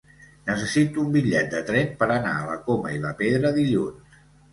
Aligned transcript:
Necessito 0.45 1.01
un 1.01 1.11
bitllet 1.15 1.51
de 1.51 1.59
tren 1.67 1.91
per 1.99 2.07
anar 2.15 2.31
a 2.37 2.47
la 2.47 2.55
Coma 2.71 2.95
i 2.97 3.03
la 3.05 3.13
Pedra 3.21 3.53
dilluns. 3.59 4.19